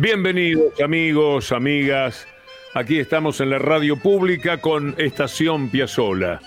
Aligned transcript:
Bienvenidos 0.00 0.80
amigos, 0.80 1.52
amigas. 1.52 2.26
Aquí 2.72 2.98
estamos 2.98 3.38
en 3.42 3.50
la 3.50 3.58
radio 3.58 3.98
pública 3.98 4.56
con 4.56 4.94
Estación 4.96 5.68
Piazzola. 5.68 6.40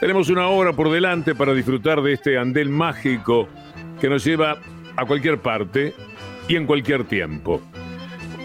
Tenemos 0.00 0.30
una 0.30 0.48
hora 0.48 0.72
por 0.72 0.90
delante 0.90 1.34
para 1.34 1.52
disfrutar 1.52 2.00
de 2.00 2.14
este 2.14 2.38
andel 2.38 2.70
mágico 2.70 3.46
que 4.00 4.08
nos 4.08 4.24
lleva 4.24 4.56
a 4.96 5.04
cualquier 5.04 5.36
parte 5.36 5.92
y 6.48 6.56
en 6.56 6.64
cualquier 6.64 7.04
tiempo. 7.04 7.60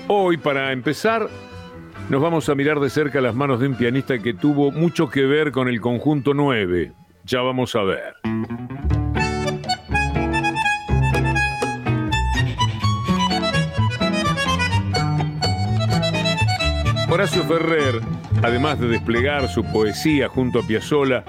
Hoy, 0.10 0.36
para 0.36 0.74
empezar, 0.74 1.30
nos 2.10 2.22
vamos 2.22 2.50
a 2.50 2.56
mirar 2.56 2.82
de 2.82 2.90
cerca 2.90 3.22
las 3.22 3.34
manos 3.34 3.62
de 3.62 3.70
un 3.70 3.78
pianista 3.78 4.20
que 4.20 4.34
tuvo 4.34 4.72
mucho 4.72 5.10
que 5.10 5.22
ver 5.22 5.54
con 5.54 5.70
el 5.70 5.80
conjunto 5.80 6.34
9. 6.34 6.92
Ya 7.24 7.40
vamos 7.40 7.74
a 7.78 7.84
ver. 7.84 8.14
Horacio 17.10 17.44
Ferrer, 17.46 18.02
además 18.44 18.80
de 18.80 18.90
desplegar 18.90 19.48
su 19.48 19.64
poesía 19.64 20.28
junto 20.28 20.60
a 20.60 20.68
Piazzolla, 20.68 21.24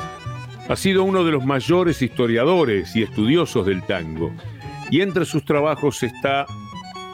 ha 0.68 0.74
sido 0.74 1.04
uno 1.04 1.22
de 1.22 1.30
los 1.30 1.44
mayores 1.44 2.02
historiadores 2.02 2.96
y 2.96 3.04
estudiosos 3.04 3.64
del 3.64 3.82
tango. 3.84 4.32
Y 4.90 5.02
entre 5.02 5.24
sus 5.24 5.44
trabajos 5.44 6.02
está 6.02 6.46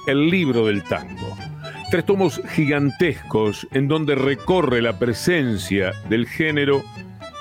El 0.07 0.31
libro 0.31 0.67
del 0.67 0.83
tango. 0.83 1.37
Tres 1.91 2.07
tomos 2.07 2.41
gigantescos 2.55 3.69
en 3.71 3.87
donde 3.87 4.15
recorre 4.15 4.81
la 4.81 4.99
presencia 4.99 5.93
del 6.09 6.27
género 6.27 6.83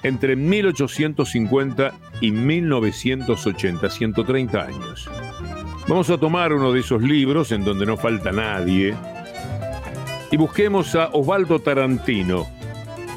entre 0.04 0.36
1850 0.36 1.94
y 2.20 2.32
1980, 2.32 3.90
130 3.90 4.62
años. 4.62 5.10
Vamos 5.88 6.10
a 6.10 6.18
tomar 6.18 6.52
uno 6.52 6.74
de 6.74 6.82
esos 6.82 7.02
libros 7.02 7.52
en 7.54 7.64
donde 7.64 7.86
no 7.86 7.98
falta 7.98 8.32
nadie, 8.32 8.94
y 10.34 10.36
busquemos 10.36 10.95
a 10.95 11.09
Osvaldo 11.14 11.59
Tarantino, 11.59 12.48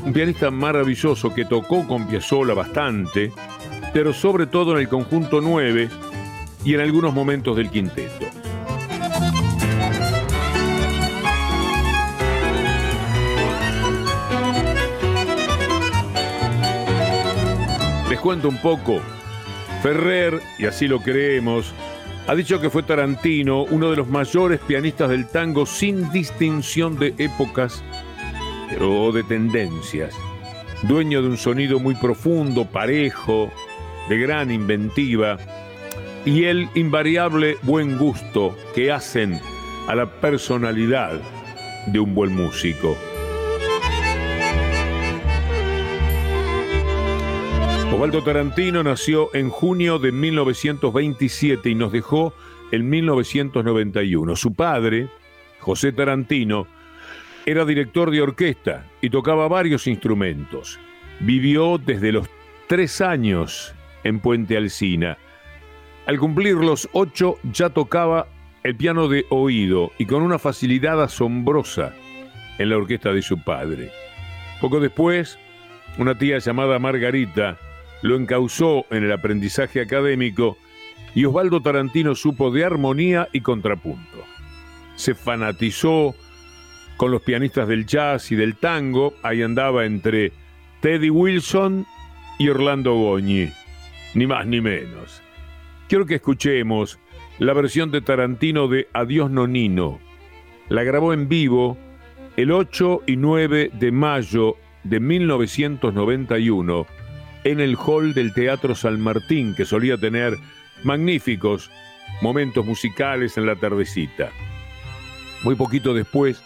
un 0.04 0.12
pianista 0.12 0.50
maravilloso 0.50 1.32
que 1.32 1.46
tocó 1.46 1.88
con 1.88 2.06
Piazzolla 2.06 2.52
bastante, 2.52 3.32
pero 3.94 4.12
sobre 4.12 4.46
todo 4.46 4.72
en 4.72 4.80
el 4.80 4.88
conjunto 4.90 5.40
9 5.40 5.88
y 6.62 6.74
en 6.74 6.80
algunos 6.80 7.14
momentos 7.14 7.56
del 7.56 7.70
quinteto. 7.70 8.26
Les 18.10 18.20
cuento 18.20 18.50
un 18.50 18.58
poco. 18.58 19.00
Ferrer, 19.82 20.42
y 20.58 20.66
así 20.66 20.86
lo 20.86 21.00
creemos, 21.00 21.72
ha 22.26 22.34
dicho 22.34 22.60
que 22.60 22.70
fue 22.70 22.82
Tarantino 22.82 23.62
uno 23.64 23.90
de 23.90 23.96
los 23.96 24.08
mayores 24.08 24.60
pianistas 24.60 25.10
del 25.10 25.28
tango 25.28 25.64
sin 25.64 26.10
distinción 26.10 26.98
de 26.98 27.14
épocas 27.18 27.84
o 28.80 29.12
de 29.12 29.22
tendencias. 29.22 30.14
Dueño 30.82 31.22
de 31.22 31.28
un 31.28 31.36
sonido 31.36 31.78
muy 31.78 31.94
profundo, 31.94 32.64
parejo, 32.66 33.50
de 34.08 34.18
gran 34.18 34.50
inventiva 34.50 35.38
y 36.24 36.44
el 36.44 36.68
invariable 36.74 37.56
buen 37.62 37.96
gusto 37.96 38.56
que 38.74 38.90
hacen 38.90 39.40
a 39.86 39.94
la 39.94 40.20
personalidad 40.20 41.20
de 41.86 42.00
un 42.00 42.14
buen 42.14 42.34
músico. 42.34 42.96
Osvaldo 47.96 48.22
Tarantino 48.22 48.82
nació 48.82 49.34
en 49.34 49.48
junio 49.48 49.98
de 49.98 50.12
1927 50.12 51.70
y 51.70 51.74
nos 51.74 51.92
dejó 51.92 52.34
en 52.70 52.90
1991. 52.90 54.36
Su 54.36 54.52
padre, 54.52 55.08
José 55.60 55.92
Tarantino, 55.92 56.66
era 57.46 57.64
director 57.64 58.10
de 58.10 58.20
orquesta 58.20 58.86
y 59.00 59.08
tocaba 59.08 59.48
varios 59.48 59.86
instrumentos. 59.86 60.78
Vivió 61.20 61.78
desde 61.78 62.12
los 62.12 62.28
tres 62.66 63.00
años 63.00 63.74
en 64.04 64.20
Puente 64.20 64.58
Alsina. 64.58 65.16
Al 66.04 66.18
cumplir 66.18 66.56
los 66.56 66.90
ocho 66.92 67.38
ya 67.50 67.70
tocaba 67.70 68.28
el 68.62 68.76
piano 68.76 69.08
de 69.08 69.24
oído 69.30 69.90
y 69.96 70.04
con 70.04 70.20
una 70.20 70.38
facilidad 70.38 71.02
asombrosa 71.02 71.94
en 72.58 72.68
la 72.68 72.76
orquesta 72.76 73.14
de 73.14 73.22
su 73.22 73.42
padre. 73.42 73.90
Poco 74.60 74.80
después, 74.80 75.38
una 75.96 76.18
tía 76.18 76.36
llamada 76.40 76.78
Margarita 76.78 77.58
lo 78.02 78.16
encausó 78.16 78.86
en 78.90 79.04
el 79.04 79.12
aprendizaje 79.12 79.80
académico 79.80 80.56
y 81.14 81.24
Osvaldo 81.24 81.60
Tarantino 81.62 82.14
supo 82.14 82.50
de 82.50 82.64
armonía 82.64 83.28
y 83.32 83.40
contrapunto. 83.40 84.24
Se 84.96 85.14
fanatizó 85.14 86.14
con 86.96 87.10
los 87.10 87.22
pianistas 87.22 87.68
del 87.68 87.86
jazz 87.86 88.30
y 88.32 88.36
del 88.36 88.56
tango, 88.56 89.14
ahí 89.22 89.42
andaba 89.42 89.84
entre 89.84 90.32
Teddy 90.80 91.10
Wilson 91.10 91.86
y 92.38 92.48
Orlando 92.48 92.94
Goñi, 92.94 93.50
ni 94.14 94.26
más 94.26 94.46
ni 94.46 94.60
menos. 94.60 95.22
Quiero 95.88 96.06
que 96.06 96.16
escuchemos 96.16 96.98
la 97.38 97.52
versión 97.52 97.90
de 97.90 98.00
Tarantino 98.00 98.68
de 98.68 98.88
Adiós 98.92 99.30
Nonino. 99.30 100.00
La 100.68 100.84
grabó 100.84 101.12
en 101.12 101.28
vivo 101.28 101.78
el 102.36 102.50
8 102.50 103.02
y 103.06 103.16
9 103.16 103.70
de 103.72 103.92
mayo 103.92 104.56
de 104.84 105.00
1991 105.00 106.86
en 107.46 107.60
el 107.60 107.76
hall 107.76 108.12
del 108.12 108.34
Teatro 108.34 108.74
San 108.74 109.00
Martín, 109.00 109.54
que 109.54 109.64
solía 109.64 109.96
tener 109.96 110.36
magníficos 110.82 111.70
momentos 112.20 112.66
musicales 112.66 113.36
en 113.36 113.46
la 113.46 113.54
tardecita. 113.54 114.32
Muy 115.44 115.54
poquito 115.54 115.94
después, 115.94 116.42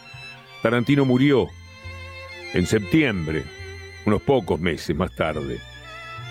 Tarantino 0.63 1.07
murió, 1.07 1.49
en 2.53 2.67
septiembre, 2.67 3.45
unos 4.05 4.21
pocos 4.21 4.61
meses 4.61 4.95
más 4.95 5.15
tarde. 5.17 5.59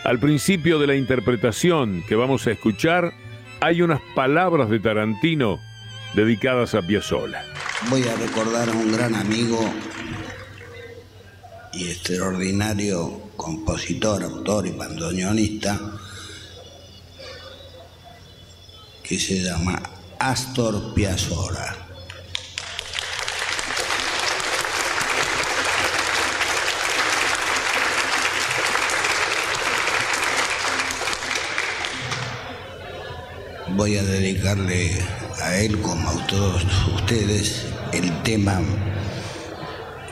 Al 0.04 0.20
principio 0.20 0.78
de 0.78 0.86
la 0.86 0.96
interpretación 0.96 2.04
que 2.08 2.16
vamos 2.16 2.46
a 2.46 2.52
escuchar, 2.52 3.12
hay 3.62 3.82
unas 3.82 4.02
palabras 4.14 4.70
de 4.70 4.80
Tarantino 4.80 5.60
dedicadas 6.14 6.76
a 6.76 6.84
Piazzolla. 6.84 7.44
Voy 7.90 8.04
a 8.04 8.16
recordar 8.18 8.70
a 8.70 8.74
un 8.74 8.92
gran 8.92 9.16
amigo 9.16 9.60
y 11.80 11.92
extraordinario 11.92 13.32
compositor, 13.38 14.22
autor 14.22 14.68
y 14.68 14.72
bandoneonista 14.72 15.80
que 19.02 19.18
se 19.18 19.42
llama 19.42 19.82
Astor 20.20 20.94
Piazzolla. 20.94 21.78
Voy 33.78 33.98
a 33.98 34.04
dedicarle 34.04 35.02
a 35.42 35.56
él 35.60 35.80
como 35.80 36.10
a 36.10 36.28
todos 36.28 36.66
ustedes 36.96 37.66
el 37.94 38.22
tema 38.24 38.60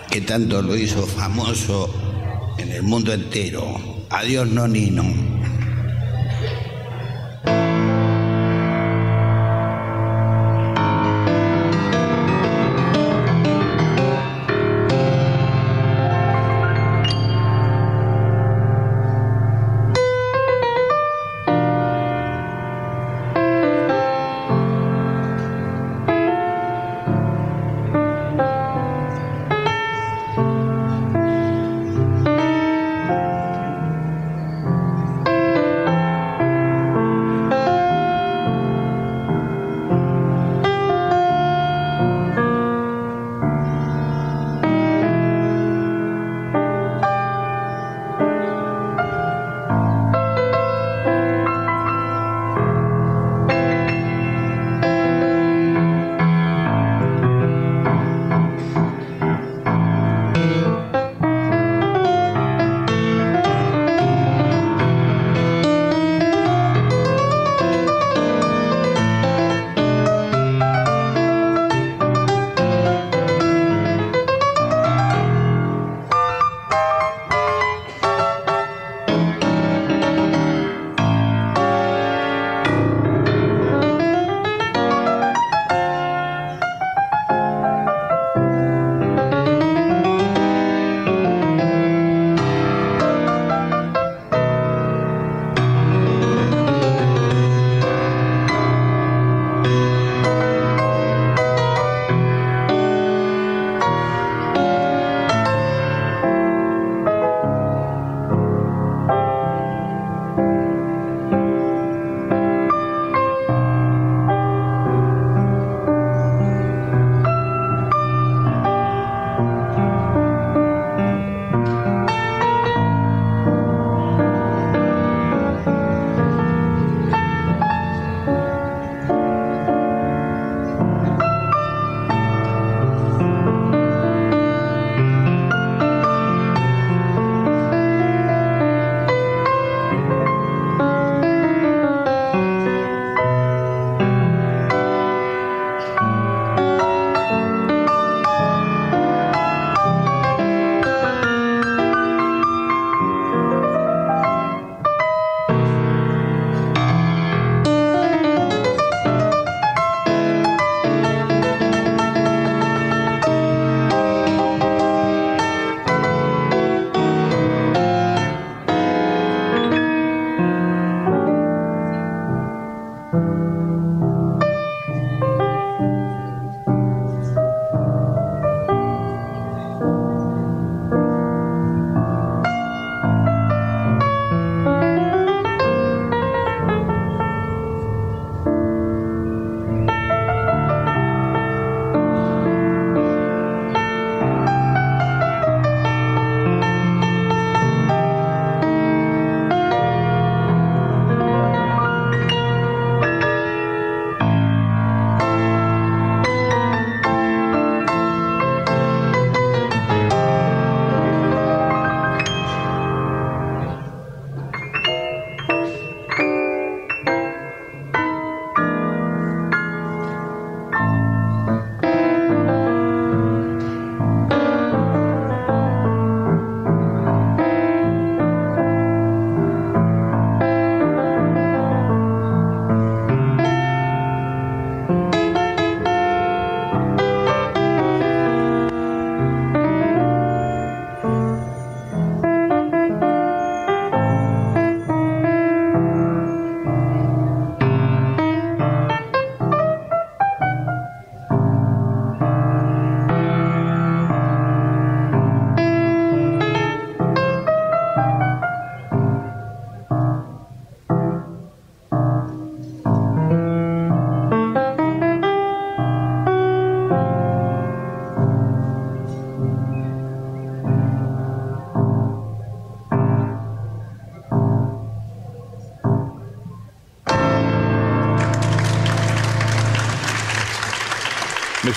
que 0.09 0.21
tanto 0.21 0.61
lo 0.61 0.75
hizo 0.75 1.05
famoso 1.05 1.93
en 2.57 2.71
el 2.71 2.83
mundo 2.83 3.13
entero. 3.13 3.79
Adiós, 4.09 4.47
Nonino. 4.47 5.03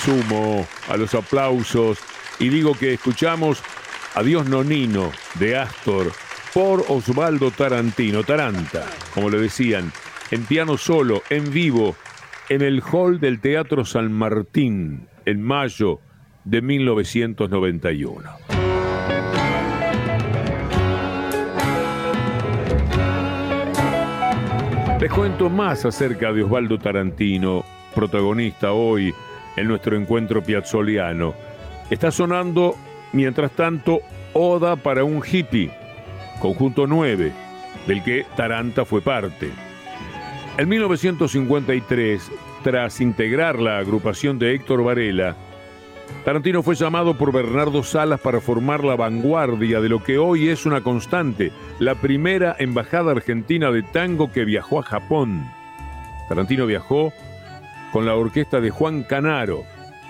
Sumo 0.03 0.67
a 0.89 0.97
los 0.97 1.13
aplausos 1.13 1.99
y 2.39 2.49
digo 2.49 2.73
que 2.73 2.93
escuchamos 2.93 3.61
Adiós 4.15 4.47
Nonino 4.47 5.11
de 5.35 5.57
Astor 5.57 6.11
por 6.53 6.83
Osvaldo 6.89 7.51
Tarantino, 7.51 8.23
Taranta, 8.23 8.85
como 9.13 9.29
le 9.29 9.37
decían, 9.37 9.91
en 10.31 10.43
piano 10.45 10.77
solo, 10.77 11.21
en 11.29 11.51
vivo, 11.51 11.95
en 12.49 12.61
el 12.61 12.81
hall 12.81 13.19
del 13.19 13.39
Teatro 13.39 13.85
San 13.85 14.11
Martín, 14.11 15.07
en 15.25 15.41
mayo 15.41 15.99
de 16.43 16.61
1991. 16.61 18.29
Les 24.99 25.11
cuento 25.11 25.49
más 25.49 25.85
acerca 25.85 26.33
de 26.33 26.43
Osvaldo 26.43 26.77
Tarantino, 26.77 27.63
protagonista 27.95 28.73
hoy 28.73 29.13
en 29.55 29.67
nuestro 29.67 29.95
encuentro 29.95 30.41
piazzoliano. 30.43 31.33
Está 31.89 32.11
sonando, 32.11 32.75
mientras 33.13 33.51
tanto, 33.51 33.99
Oda 34.33 34.77
para 34.77 35.03
un 35.03 35.21
hippie, 35.25 35.71
conjunto 36.39 36.87
9, 36.87 37.31
del 37.85 38.03
que 38.03 38.25
Taranta 38.35 38.85
fue 38.85 39.01
parte. 39.01 39.49
En 40.57 40.69
1953, 40.69 42.31
tras 42.63 43.01
integrar 43.01 43.59
la 43.59 43.79
agrupación 43.79 44.39
de 44.39 44.53
Héctor 44.53 44.83
Varela, 44.83 45.35
Tarantino 46.23 46.61
fue 46.61 46.75
llamado 46.75 47.17
por 47.17 47.31
Bernardo 47.31 47.81
Salas 47.81 48.19
para 48.19 48.41
formar 48.41 48.83
la 48.83 48.95
vanguardia 48.95 49.81
de 49.81 49.89
lo 49.89 50.03
que 50.03 50.19
hoy 50.19 50.49
es 50.49 50.67
una 50.67 50.81
constante, 50.81 51.51
la 51.79 51.95
primera 51.95 52.55
embajada 52.59 53.11
argentina 53.11 53.71
de 53.71 53.81
tango 53.81 54.31
que 54.31 54.45
viajó 54.45 54.79
a 54.79 54.83
Japón. 54.83 55.43
Tarantino 56.29 56.67
viajó 56.67 57.11
con 57.91 58.05
la 58.05 58.15
orquesta 58.15 58.61
de 58.61 58.69
Juan 58.69 59.03
Canaro, 59.03 59.63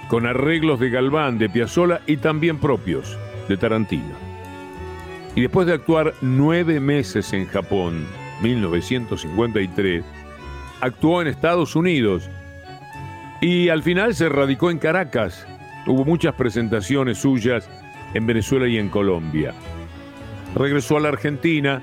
con 0.08 0.26
arreglos 0.26 0.80
de 0.80 0.90
Galván, 0.90 1.38
de 1.38 1.50
Piazzolla 1.50 2.02
y 2.06 2.18
también 2.18 2.60
propios 2.60 3.18
de 3.48 3.58
Tarantino. 3.58 4.16
Y 5.36 5.42
después 5.42 5.66
de 5.68 5.74
actuar 5.74 6.14
nueve 6.22 6.80
meses 6.80 7.32
en 7.34 7.48
Japón, 7.48 8.06
1953, 8.42 10.04
actuó 10.82 11.22
en 11.22 11.28
Estados 11.28 11.76
Unidos 11.76 12.30
y 13.40 13.70
al 13.70 13.84
final 13.84 14.14
se 14.14 14.30
radicó 14.30 14.70
en 14.70 14.80
Caracas. 14.80 15.48
Hubo 15.88 16.06
muchas 16.06 16.36
presentaciones 16.36 17.20
suyas 17.20 17.70
en 18.14 18.28
Venezuela 18.28 18.68
y 18.68 18.78
en 18.78 18.90
Colombia. 18.90 19.54
Regresó 20.56 20.98
a 20.98 21.00
la 21.00 21.10
Argentina 21.10 21.82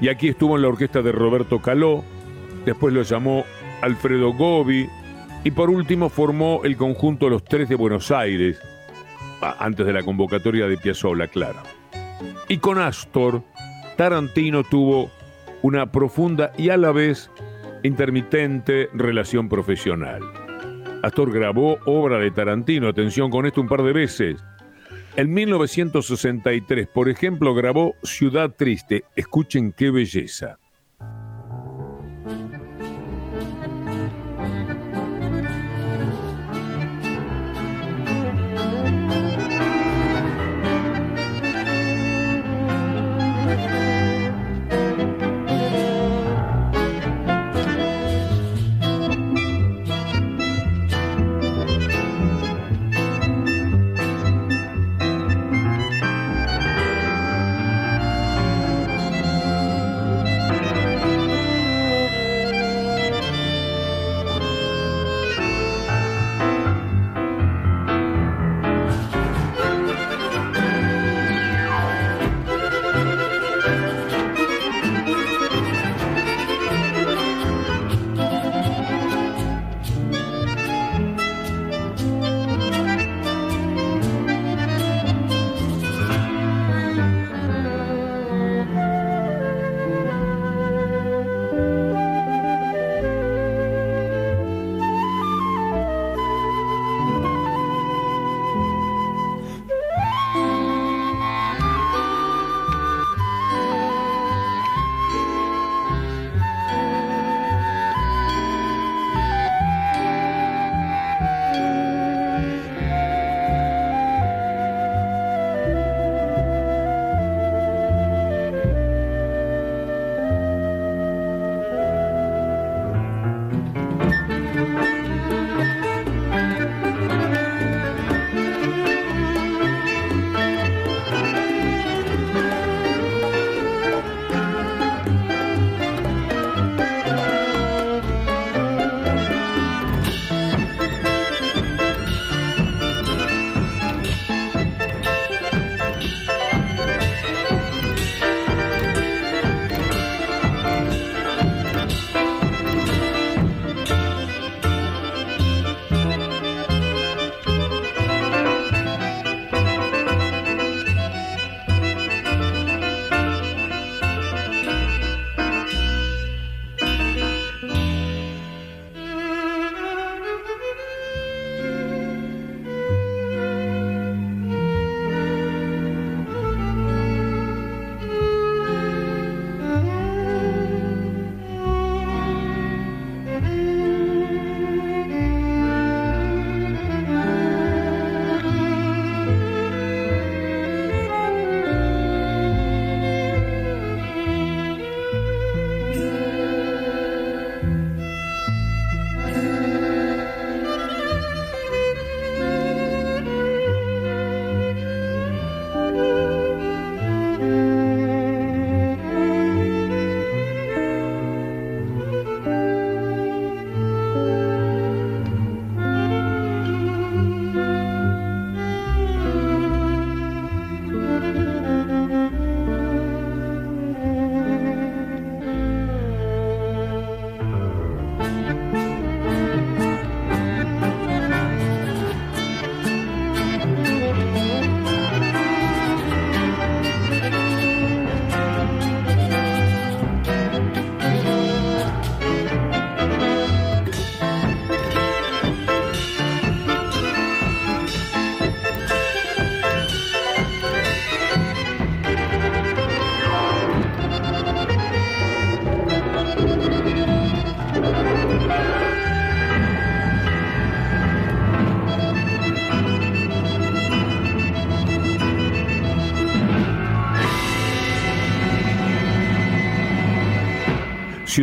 y 0.00 0.08
aquí 0.08 0.28
estuvo 0.28 0.56
en 0.56 0.62
la 0.62 0.68
orquesta 0.68 1.02
de 1.02 1.12
Roberto 1.12 1.60
Caló, 1.60 2.04
después 2.64 2.94
lo 2.94 3.02
llamó 3.02 3.44
Alfredo 3.82 4.32
Gobi, 4.32 4.88
y 5.44 5.50
por 5.50 5.68
último 5.68 6.08
formó 6.08 6.62
el 6.64 6.76
conjunto 6.76 7.28
Los 7.28 7.44
Tres 7.44 7.68
de 7.68 7.74
Buenos 7.74 8.10
Aires, 8.10 8.58
antes 9.58 9.84
de 9.84 9.92
la 9.92 10.02
convocatoria 10.02 10.66
de 10.66 10.78
Piazzolla, 10.78 11.28
claro. 11.28 11.62
Y 12.48 12.56
con 12.56 12.78
Astor, 12.78 13.42
Tarantino 13.96 14.64
tuvo 14.64 15.10
una 15.60 15.92
profunda 15.92 16.52
y 16.56 16.70
a 16.70 16.78
la 16.78 16.92
vez 16.92 17.30
intermitente 17.82 18.88
relación 18.94 19.50
profesional. 19.50 20.22
Astor 21.02 21.30
grabó 21.30 21.78
obra 21.84 22.18
de 22.18 22.30
Tarantino, 22.30 22.88
atención 22.88 23.30
con 23.30 23.44
esto 23.44 23.60
un 23.60 23.68
par 23.68 23.82
de 23.82 23.92
veces. 23.92 24.42
En 25.16 25.32
1963, 25.32 26.88
por 26.88 27.10
ejemplo, 27.10 27.54
grabó 27.54 27.94
Ciudad 28.02 28.50
Triste. 28.56 29.04
Escuchen 29.14 29.72
qué 29.72 29.90
belleza. 29.90 30.58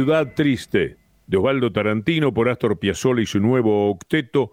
Ciudad 0.01 0.33
Triste, 0.33 0.97
de 1.27 1.37
Osvaldo 1.37 1.71
Tarantino 1.71 2.33
por 2.33 2.49
Astor 2.49 2.79
Piazzolla 2.79 3.21
y 3.21 3.27
su 3.27 3.39
nuevo 3.39 3.91
octeto, 3.91 4.51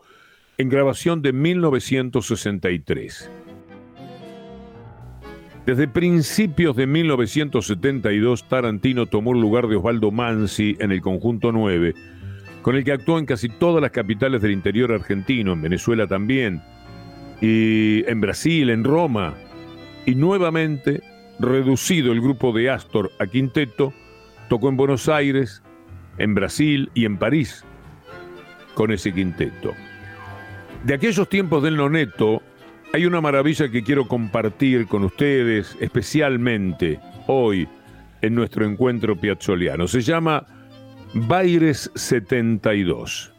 en 0.59 0.69
grabación 0.69 1.23
de 1.23 1.33
1963. 1.33 3.31
Desde 5.65 5.89
principios 5.89 6.77
de 6.77 6.87
1972, 6.87 8.47
Tarantino 8.47 9.07
tomó 9.07 9.33
el 9.33 9.41
lugar 9.41 9.69
de 9.69 9.77
Osvaldo 9.77 10.11
Mansi 10.11 10.77
en 10.81 10.93
el 10.93 11.01
conjunto 11.01 11.51
9, 11.51 11.95
con 12.61 12.77
el 12.77 12.85
que 12.85 12.93
actuó 12.93 13.19
en 13.19 13.25
casi 13.25 13.49
todas 13.49 13.81
las 13.81 13.93
capitales 13.93 14.43
del 14.43 14.53
interior 14.53 14.93
argentino, 14.93 15.55
en 15.55 15.63
Venezuela 15.63 16.07
también, 16.07 16.61
y 17.41 18.05
en 18.07 18.21
Brasil, 18.21 18.69
en 18.69 18.85
Roma, 18.85 19.33
y 20.05 20.15
nuevamente, 20.15 21.01
reducido 21.39 22.13
el 22.13 22.21
grupo 22.21 22.53
de 22.53 22.69
Astor 22.69 23.11
a 23.19 23.27
quinteto, 23.27 23.95
tocó 24.49 24.69
en 24.69 24.77
Buenos 24.77 25.09
Aires, 25.09 25.63
en 26.19 26.35
Brasil 26.35 26.91
y 26.95 27.05
en 27.05 27.17
París 27.17 27.65
con 28.75 28.93
ese 28.93 29.13
quinteto. 29.13 29.73
De 30.85 30.95
aquellos 30.95 31.29
tiempos 31.29 31.63
del 31.63 31.77
noneto, 31.77 32.43
hay 32.93 33.07
una 33.07 33.21
maravilla 33.21 33.69
que 33.69 33.83
quiero 33.83 34.07
compartir 34.07 34.87
con 34.87 35.05
ustedes, 35.05 35.77
especialmente 35.81 37.01
hoy 37.27 37.69
en 38.23 38.35
nuestro 38.35 38.65
encuentro 38.65 39.17
piazzoliano. 39.17 39.87
Se 39.87 40.01
llama 40.01 40.47
Baires 41.15 41.91
72. 41.95 43.33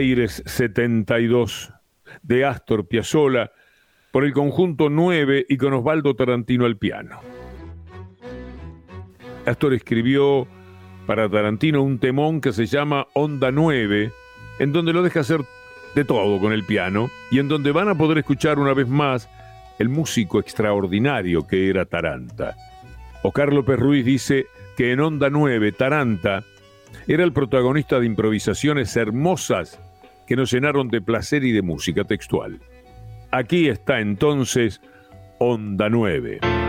Baires 0.00 0.42
72 0.46 1.74
de 2.22 2.46
Astor 2.46 2.88
Piazzolla 2.88 3.52
por 4.10 4.24
el 4.24 4.32
conjunto 4.32 4.88
9 4.88 5.44
y 5.46 5.58
con 5.58 5.74
Osvaldo 5.74 6.16
Tarantino 6.16 6.64
al 6.64 6.78
piano. 6.78 7.20
Astor 9.44 9.74
escribió 9.74 10.48
para 11.06 11.28
Tarantino 11.28 11.82
un 11.82 11.98
temón 11.98 12.40
que 12.40 12.54
se 12.54 12.64
llama 12.64 13.08
Onda 13.12 13.50
9, 13.50 14.10
en 14.58 14.72
donde 14.72 14.94
lo 14.94 15.02
deja 15.02 15.20
hacer 15.20 15.42
de 15.94 16.06
todo 16.06 16.40
con 16.40 16.54
el 16.54 16.64
piano 16.64 17.10
y 17.30 17.38
en 17.38 17.48
donde 17.48 17.70
van 17.70 17.90
a 17.90 17.94
poder 17.94 18.16
escuchar 18.16 18.58
una 18.58 18.72
vez 18.72 18.88
más 18.88 19.28
el 19.78 19.90
músico 19.90 20.40
extraordinario 20.40 21.46
que 21.46 21.68
era 21.68 21.84
Taranta. 21.84 22.56
Oscar 23.22 23.52
López 23.52 23.78
Ruiz 23.78 24.06
dice 24.06 24.46
que 24.78 24.92
en 24.92 25.00
Onda 25.00 25.28
9, 25.28 25.72
Taranta 25.72 26.42
era 27.06 27.22
el 27.22 27.34
protagonista 27.34 28.00
de 28.00 28.06
improvisaciones 28.06 28.96
hermosas 28.96 29.78
que 30.30 30.36
nos 30.36 30.52
llenaron 30.52 30.86
de 30.86 31.00
placer 31.00 31.42
y 31.42 31.50
de 31.50 31.60
música 31.60 32.04
textual. 32.04 32.60
Aquí 33.32 33.68
está 33.68 33.98
entonces 33.98 34.80
Onda 35.40 35.90
9. 35.90 36.59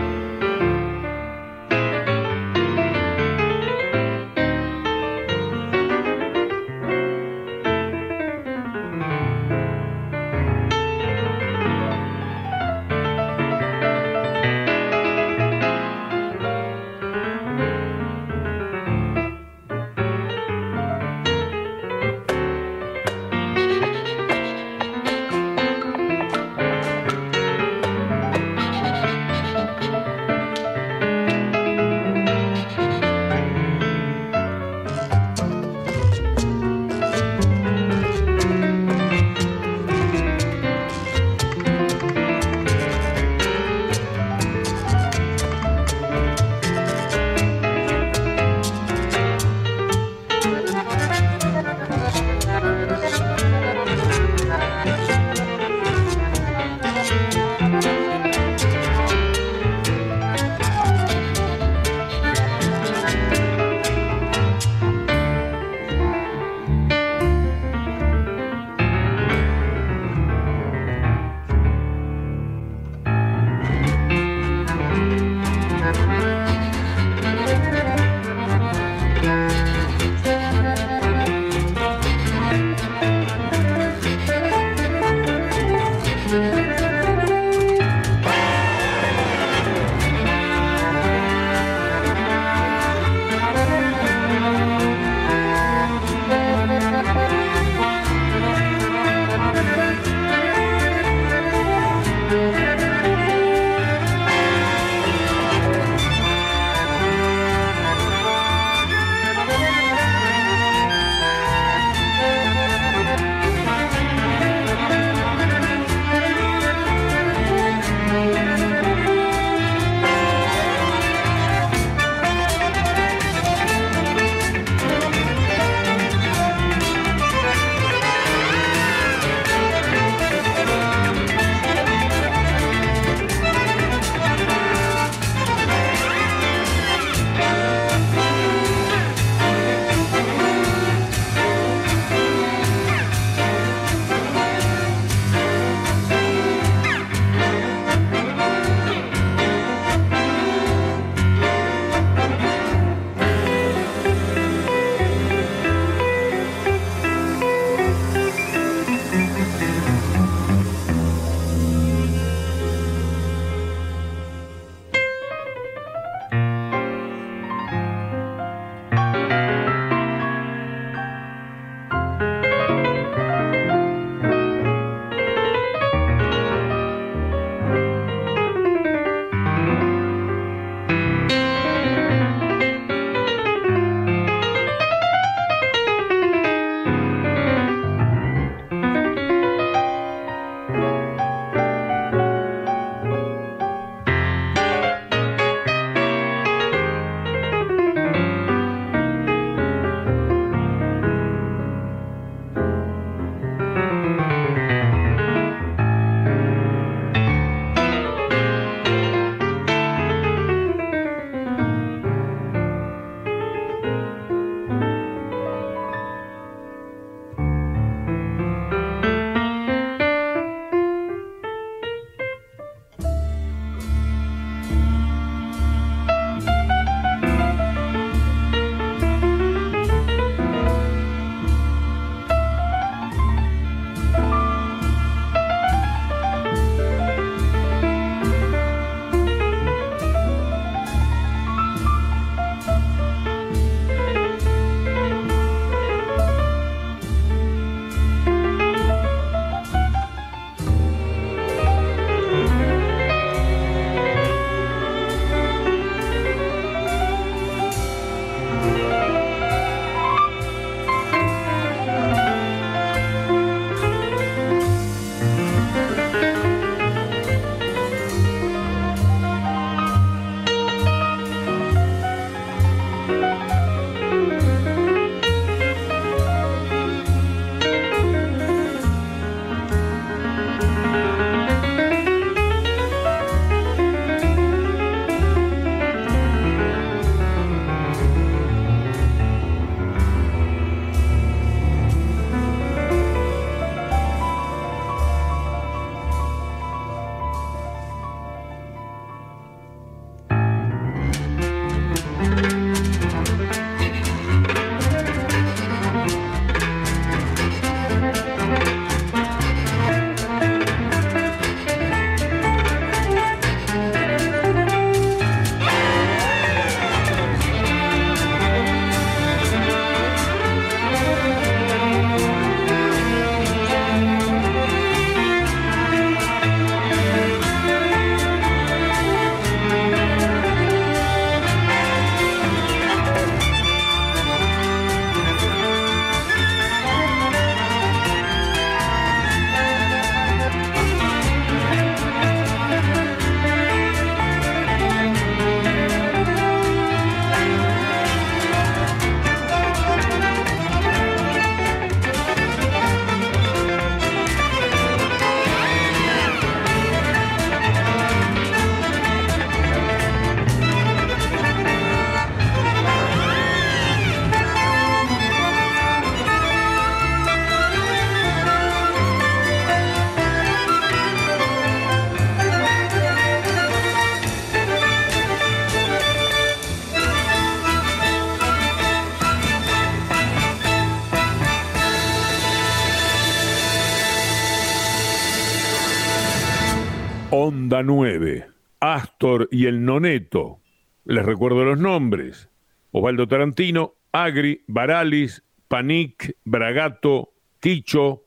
Y 389.50 389.66
el 389.66 389.84
Noneto. 389.84 390.58
Les 391.04 391.24
recuerdo 391.24 391.64
los 391.64 391.78
nombres. 391.78 392.48
Osvaldo 392.90 393.28
Tarantino, 393.28 393.94
Agri, 394.10 394.64
Baralis, 394.66 395.44
Panic, 395.68 396.36
Bragato, 396.44 397.32
Quicho, 397.60 398.24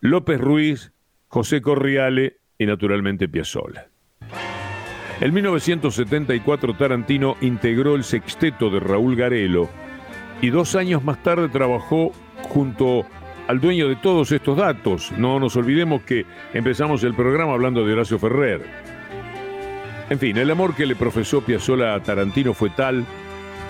López 0.00 0.40
Ruiz, 0.40 0.92
José 1.28 1.62
Corriale 1.62 2.38
y 2.58 2.66
naturalmente 2.66 3.28
Piazzolla. 3.28 3.88
En 5.20 5.32
1974 5.32 6.76
Tarantino 6.76 7.36
integró 7.40 7.94
el 7.94 8.02
sexteto 8.02 8.70
de 8.70 8.80
Raúl 8.80 9.14
Garelo 9.14 9.68
y 10.42 10.50
dos 10.50 10.74
años 10.74 11.04
más 11.04 11.22
tarde 11.22 11.48
trabajó 11.48 12.10
junto 12.42 13.06
al 13.46 13.60
dueño 13.60 13.88
de 13.88 13.96
todos 13.96 14.32
estos 14.32 14.56
datos. 14.56 15.12
No 15.16 15.38
nos 15.38 15.54
olvidemos 15.56 16.02
que 16.02 16.26
empezamos 16.52 17.04
el 17.04 17.14
programa 17.14 17.52
hablando 17.52 17.86
de 17.86 17.92
Horacio 17.92 18.18
Ferrer. 18.18 18.83
En 20.10 20.18
fin, 20.18 20.36
el 20.36 20.50
amor 20.50 20.74
que 20.74 20.84
le 20.84 20.96
profesó 20.96 21.40
Piazzolla 21.40 21.94
a 21.94 22.02
Tarantino 22.02 22.52
fue 22.52 22.70
tal 22.70 23.06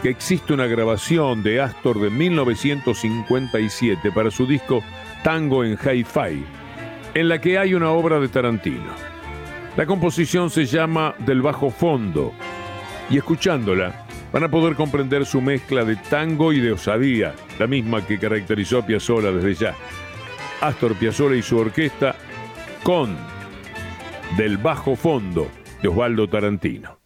que 0.03 0.09
existe 0.09 0.53
una 0.53 0.67
grabación 0.67 1.43
de 1.43 1.61
Astor 1.61 2.01
de 2.01 2.11
1957 2.11 4.11
para 4.11 4.31
su 4.31 4.47
disco 4.47 4.83
Tango 5.23 5.65
en 5.65 5.79
Hi-Fi, 5.79 6.45
en 7.15 7.29
la 7.29 7.41
que 7.41 7.57
hay 7.57 7.75
una 7.75 7.91
obra 7.91 8.19
de 8.19 8.29
Tarantino. 8.29 8.93
La 9.77 9.87
composición 9.87 10.51
se 10.51 10.67
llama 10.67 11.15
Del 11.21 11.41
bajo 11.41 11.71
fondo 11.71 12.33
y 13.09 13.17
escuchándola 13.17 14.07
van 14.33 14.43
a 14.43 14.51
poder 14.51 14.75
comprender 14.75 15.25
su 15.27 15.41
mezcla 15.41 15.85
de 15.85 15.95
tango 15.95 16.53
y 16.53 16.61
de 16.61 16.73
osadía, 16.73 17.35
la 17.61 17.69
misma 17.69 18.05
que 18.05 18.19
caracterizó 18.19 18.79
a 18.79 18.87
Piazzolla 18.87 19.31
desde 19.31 19.55
ya. 19.55 19.75
Astor 20.61 20.97
Piazzolla 20.97 21.37
y 21.37 21.43
su 21.43 21.57
orquesta 21.57 22.17
con 22.83 23.17
Del 24.37 24.59
bajo 24.59 24.97
fondo 24.97 25.49
de 25.85 25.89
Osvaldo 25.89 26.27
Tarantino. 26.31 26.99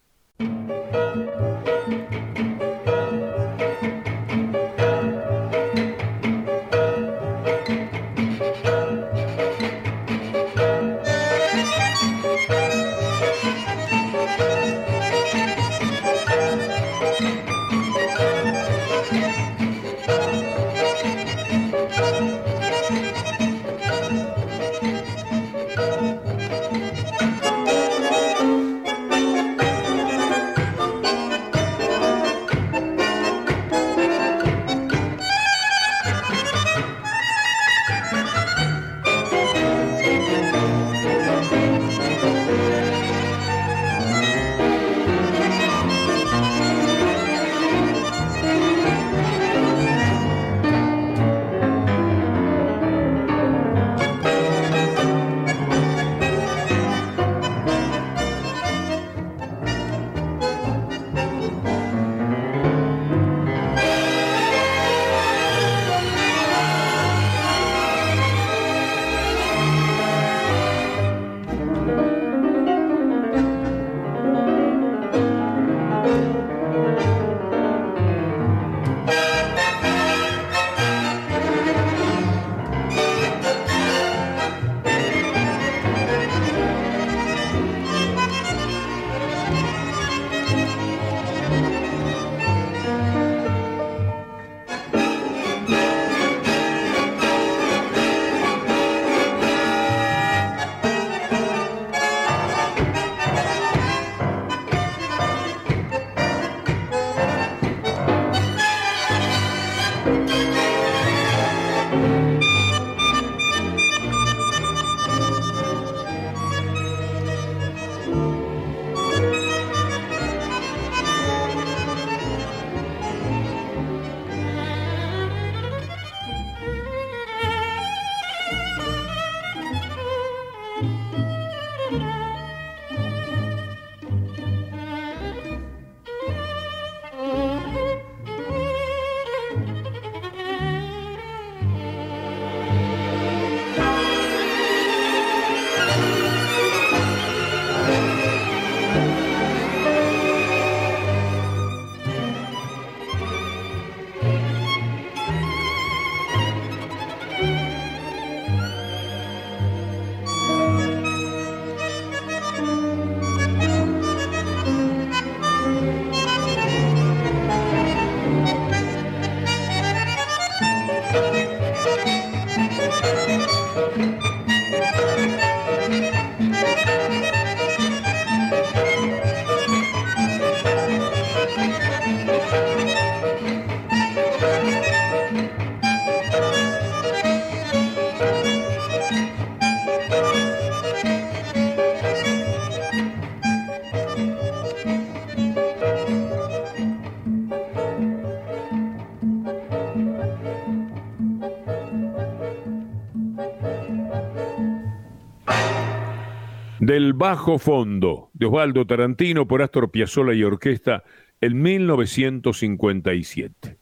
Del 206.89 207.13
bajo 207.13 207.59
fondo 207.59 208.31
de 208.33 208.47
Osvaldo 208.47 208.87
Tarantino 208.87 209.47
por 209.47 209.61
Astor 209.61 209.91
Piazzolla 209.91 210.33
y 210.33 210.43
Orquesta 210.43 211.03
en 211.39 211.61
1957. 211.61 213.77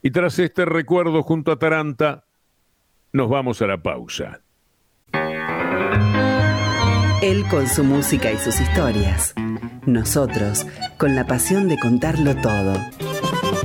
Y 0.00 0.12
tras 0.12 0.38
este 0.38 0.64
recuerdo 0.64 1.24
junto 1.24 1.50
a 1.50 1.58
Taranta, 1.58 2.26
nos 3.12 3.28
vamos 3.28 3.60
a 3.62 3.66
la 3.66 3.82
pausa. 3.82 4.42
Él 7.20 7.44
con 7.50 7.66
su 7.66 7.82
música 7.82 8.30
y 8.30 8.36
sus 8.36 8.60
historias. 8.60 9.34
Nosotros 9.84 10.68
con 10.98 11.16
la 11.16 11.26
pasión 11.26 11.66
de 11.66 11.80
contarlo 11.80 12.36
todo. 12.36 12.74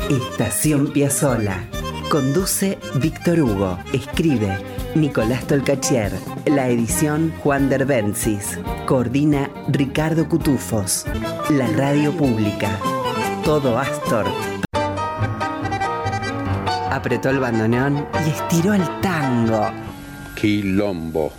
Estación 0.09 0.91
Piazzolla. 0.91 1.69
Conduce 2.09 2.79
Víctor 2.99 3.41
Hugo. 3.41 3.77
Escribe 3.93 4.57
Nicolás 4.95 5.47
Tolcachier. 5.47 6.11
La 6.45 6.67
edición 6.69 7.33
Juan 7.39 7.69
Derbencis. 7.69 8.59
Coordina 8.85 9.49
Ricardo 9.69 10.27
Cutufos. 10.27 11.05
La 11.49 11.67
radio 11.67 12.11
pública. 12.11 12.77
Todo 13.43 13.77
Astor. 13.77 14.25
Apretó 16.89 17.29
el 17.29 17.39
bandoneón 17.39 18.05
y 18.25 18.29
estiró 18.29 18.73
el 18.73 18.83
tango. 19.01 19.71
Quilombo. 20.35 21.31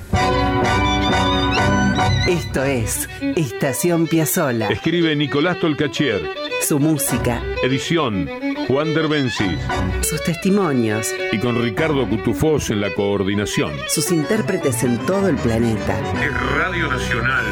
Esto 2.28 2.64
es 2.64 3.08
Estación 3.20 4.06
Piazzola. 4.06 4.68
Escribe 4.68 5.14
Nicolás 5.14 5.58
Tolcachier. 5.60 6.22
Su 6.62 6.78
música. 6.78 7.42
Edición 7.62 8.28
Juan 8.72 8.94
Derbencis. 8.94 9.60
Sus 10.00 10.24
testimonios. 10.24 11.14
Y 11.30 11.38
con 11.38 11.62
Ricardo 11.62 12.08
Cutufós 12.08 12.70
en 12.70 12.80
la 12.80 12.90
coordinación. 12.94 13.70
Sus 13.86 14.10
intérpretes 14.10 14.82
en 14.82 14.96
todo 15.04 15.28
el 15.28 15.36
planeta. 15.36 16.00
Es 16.18 16.56
Radio 16.56 16.88
Nacional. 16.88 17.44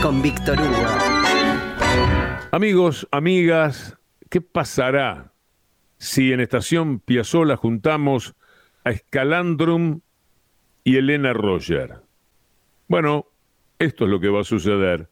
Con 0.00 0.22
Víctor 0.22 0.56
Hugo. 0.60 0.86
Amigos, 2.52 3.08
amigas, 3.10 3.98
¿qué 4.30 4.40
pasará 4.40 5.32
si 5.96 6.32
en 6.32 6.38
Estación 6.38 7.00
Piazzola 7.00 7.56
juntamos 7.56 8.36
a 8.84 8.90
Escalandrum 8.90 10.02
y 10.84 10.96
Elena 10.96 11.32
Roger? 11.32 12.02
Bueno, 12.86 13.26
esto 13.80 14.04
es 14.04 14.10
lo 14.12 14.20
que 14.20 14.28
va 14.28 14.42
a 14.42 14.44
suceder. 14.44 15.08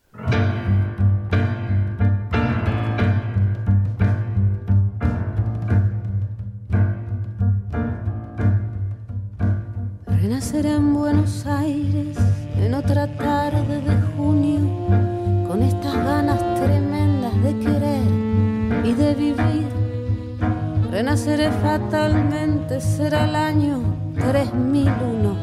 Renaceré 21.27 21.51
fatalmente, 21.61 22.81
será 22.81 23.25
el 23.25 23.35
año 23.35 23.83
3001 24.15 25.37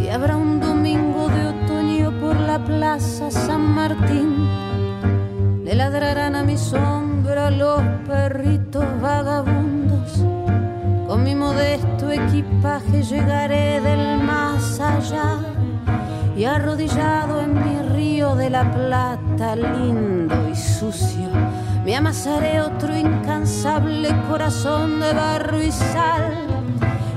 y 0.00 0.06
habrá 0.06 0.36
un 0.36 0.60
domingo 0.60 1.28
de 1.28 1.48
otoño 1.48 2.12
por 2.20 2.38
la 2.38 2.64
plaza 2.64 3.28
San 3.28 3.74
Martín. 3.74 4.48
Le 5.64 5.74
ladrarán 5.74 6.36
a 6.36 6.44
mi 6.44 6.56
sombra 6.56 7.50
los 7.50 7.82
perritos 8.06 8.84
vagabundos. 9.00 10.24
Con 11.08 11.24
mi 11.24 11.34
modesto 11.34 12.12
equipaje 12.12 13.02
llegaré 13.02 13.80
del 13.80 14.22
más 14.22 14.78
allá 14.78 15.40
y 16.36 16.44
arrodillado 16.44 17.40
en 17.40 17.54
mi 17.54 17.82
río 17.96 18.36
de 18.36 18.48
la 18.48 18.70
plata, 18.70 19.56
lindo 19.56 20.48
y 20.48 20.54
sucio, 20.54 21.30
me 21.84 21.94
amasaré 21.94 22.62
otro 22.62 22.96
incansable 22.96 24.08
corazón 24.26 25.00
de 25.00 25.12
barro 25.12 25.62
y 25.62 25.70
sal. 25.70 26.46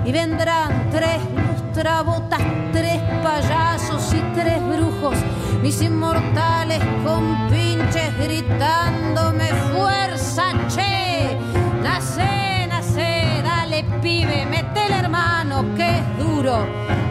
Y 0.04 0.12
vendrán 0.12 0.90
tres 0.92 1.20
lustrabotas, 1.36 2.42
tres 2.74 3.02
payasos 3.24 4.14
y 4.14 4.20
tres 4.34 4.62
brujos, 4.68 5.18
mis 5.62 5.82
inmortales 5.82 6.82
compinches 7.06 8.18
gritándome 8.18 9.48
fuerza, 9.74 10.52
che, 10.68 11.38
nace, 11.82 12.68
nace, 12.68 13.42
dale 13.44 13.86
pibe, 14.02 14.46
metele 14.46 14.96
hermano, 15.00 15.76
que 15.76 16.00
es 16.00 16.18
duro, 16.18 16.66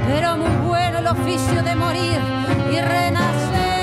pero 0.07 0.36
muy 0.36 0.68
bueno 0.68 0.98
el 0.98 1.07
oficio 1.07 1.62
de 1.62 1.74
morir 1.74 2.18
y 2.70 2.80
renacer. 2.80 3.76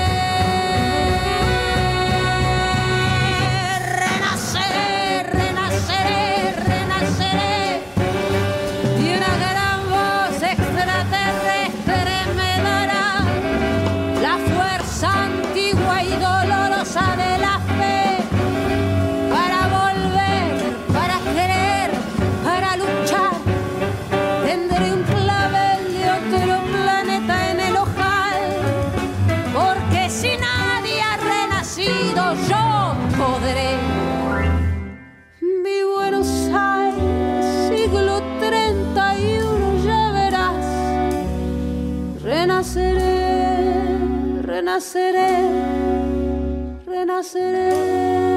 Renaceré. 47.14 48.34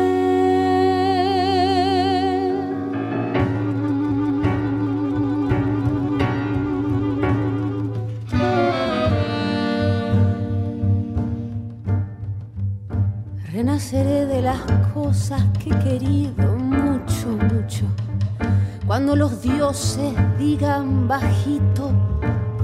De 14.28 14.41
las 14.41 14.59
cosas 14.93 15.41
que 15.59 15.69
he 15.69 15.80
querido 15.80 16.55
mucho, 16.57 17.30
mucho. 17.30 17.86
Cuando 18.86 19.15
los 19.15 19.41
dioses 19.41 20.13
digan 20.38 21.07
bajito, 21.07 21.91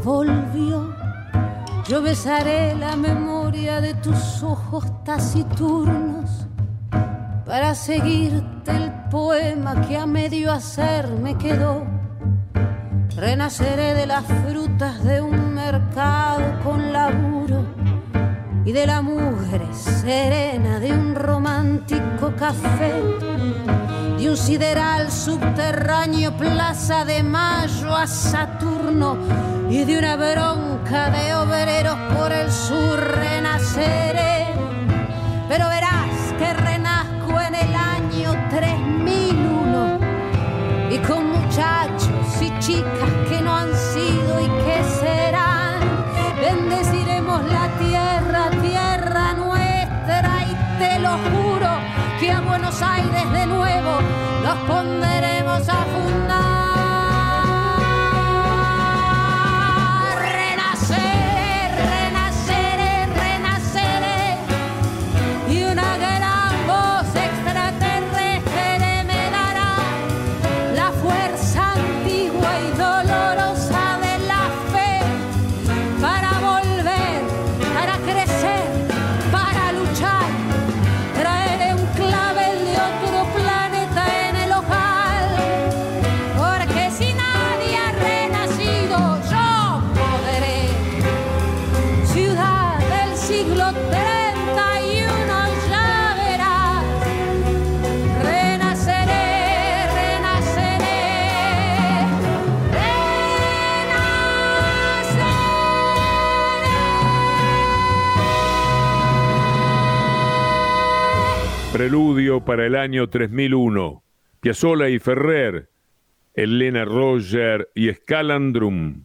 volvió. 0.04 0.94
Yo 1.88 2.02
besaré 2.02 2.76
la 2.76 2.96
memoria 2.96 3.43
de 3.54 3.94
tus 3.94 4.42
ojos 4.42 4.84
taciturnos 5.04 6.48
para 7.46 7.76
seguirte 7.76 8.72
el 8.72 8.92
poema 9.12 9.80
que 9.82 9.96
a 9.96 10.08
medio 10.08 10.52
hacer 10.52 11.08
me 11.10 11.38
quedó. 11.38 11.86
Renaceré 13.16 13.94
de 13.94 14.08
las 14.08 14.26
frutas 14.26 15.04
de 15.04 15.22
un 15.22 15.54
mercado 15.54 16.64
con 16.64 16.92
laburo 16.92 17.64
y 18.66 18.72
de 18.72 18.88
la 18.88 19.04
mugre 19.04 19.72
serena 19.72 20.80
de 20.80 20.92
un 20.92 21.14
romántico 21.14 22.34
café, 22.36 22.92
de 24.24 24.30
un 24.30 24.38
sideral 24.38 25.12
subterráneo 25.12 26.32
plaza 26.38 27.04
de 27.04 27.22
mayo 27.24 27.94
a 27.94 28.08
Saturno 28.08 29.18
y 29.70 29.84
de 29.84 30.00
una 30.00 30.16
bronca 30.16 31.10
de 31.10 31.36
obreros 31.36 31.98
por 32.16 32.32
el 32.32 32.50
sur 32.50 33.00
renaceré. 33.00 34.48
Pero 35.50 35.68
verás 35.68 36.34
que 36.40 36.54
Preludio 111.84 112.46
para 112.46 112.66
el 112.66 112.78
año 112.78 113.10
3001. 113.10 114.04
Piazzolla 114.40 114.88
y 114.88 115.00
Ferrer, 115.00 115.70
Elena 116.34 116.86
Roger 116.86 117.68
y 117.76 117.92
Scalandrum. 117.92 119.04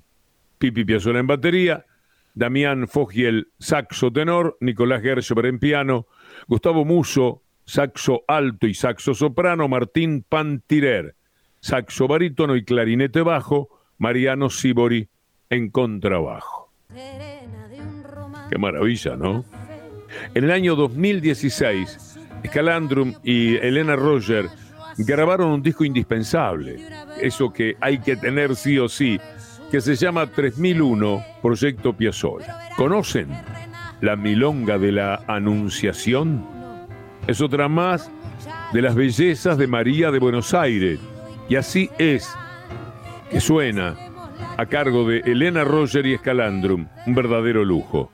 Pipi 0.59 0.85
Piazzolla 0.85 1.19
en 1.19 1.27
batería, 1.27 1.87
Damián 2.35 2.87
Fogiel, 2.87 3.49
saxo 3.59 4.13
tenor, 4.13 4.57
Nicolás 4.61 5.03
Gershover 5.03 5.47
en 5.47 5.59
piano, 5.59 6.07
Gustavo 6.47 6.85
Muso, 6.85 7.43
saxo 7.65 8.23
alto 8.29 8.69
y 8.69 8.75
saxo 8.75 9.13
soprano, 9.13 9.67
Martín 9.67 10.25
Pantirer, 10.29 11.17
saxo 11.59 12.07
barítono 12.07 12.55
y 12.55 12.65
clarinete 12.65 13.23
bajo, 13.23 13.71
Mariano 13.99 14.51
Sibori 14.51 15.09
en 15.51 15.71
contrabajo. 15.73 16.73
Qué 18.49 18.57
maravilla, 18.57 19.17
¿no? 19.17 19.45
En 20.35 20.45
el 20.45 20.53
año 20.53 20.77
2016, 20.77 22.18
Scalandrum 22.47 23.15
y 23.23 23.57
Elena 23.57 23.97
Roger 23.97 24.49
grabaron 24.99 25.51
un 25.51 25.63
disco 25.63 25.85
indispensable, 25.85 26.77
eso 27.21 27.53
que 27.53 27.77
hay 27.81 27.99
que 27.99 28.17
tener 28.17 28.57
sí 28.57 28.79
o 28.79 28.89
sí, 28.89 29.21
que 29.71 29.81
se 29.81 29.97
llama 29.97 30.27
3001 30.27 31.25
Proyecto 31.43 31.93
Piazzolla. 31.93 32.71
¿Conocen 32.77 33.29
la 34.01 34.17
milonga 34.17 34.79
de 34.79 34.93
la 34.93 35.23
Anunciación? 35.27 36.45
Es 37.27 37.41
otra 37.41 37.69
más 37.69 38.11
de 38.73 38.83
las 38.83 38.95
bellezas 38.95 39.59
de 39.59 39.67
María 39.67 40.11
de 40.11 40.19
Buenos 40.19 40.55
Aires. 40.55 40.99
Y 41.49 41.57
así 41.57 41.91
es 41.99 42.29
que 43.31 43.41
suena 43.41 43.95
a 44.57 44.67
cargo 44.67 45.09
de 45.09 45.19
Elena 45.21 45.65
Roger 45.65 46.07
y 46.07 46.15
Escalandrum, 46.15 46.87
un 47.07 47.15
verdadero 47.15 47.65
lujo. 47.65 48.11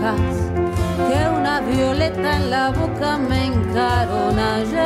Que 0.00 1.28
una 1.28 1.60
violeta 1.60 2.36
en 2.36 2.50
la 2.50 2.70
boca 2.70 3.18
me 3.18 3.46
encaron 3.46 4.38
ayer. 4.38 4.78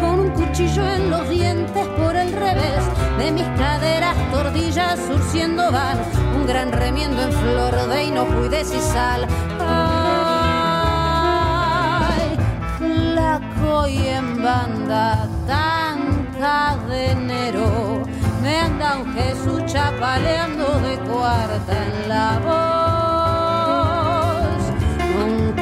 Con 0.00 0.18
un 0.18 0.30
cuchillo 0.30 0.84
en 0.84 1.10
los 1.10 1.28
dientes 1.28 1.86
por 1.96 2.16
el 2.16 2.32
revés 2.32 2.82
de 3.18 3.30
mis 3.30 3.46
caderas 3.56 4.16
tordillas 4.32 4.98
surciendo 5.06 5.70
van 5.70 5.98
un 6.34 6.44
gran 6.48 6.72
remiendo 6.72 7.22
en 7.22 7.30
flor 7.32 7.88
de 7.88 8.04
hinojo 8.04 8.46
y 8.46 8.48
de 8.48 8.64
sal. 8.64 9.28
Ay 9.60 9.96
flaco 12.78 13.86
y 13.86 14.08
en 14.08 14.42
banda 14.42 15.28
tan 15.46 16.26
cadenero 16.40 18.02
me 18.44 18.58
anda 18.58 18.98
un 18.98 19.14
Jesús 19.14 19.64
chapaleando 19.64 20.66
de 20.80 20.98
cuarta 21.08 21.72
en 21.86 22.08
la 22.10 22.38
voz, 22.44 23.72
un 25.24 25.54